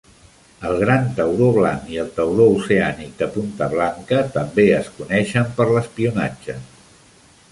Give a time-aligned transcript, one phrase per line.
[0.67, 5.71] El gran tauró blanc i el tauró oceànic de punta blanca també es coneixen per
[5.75, 6.57] l'espionatge.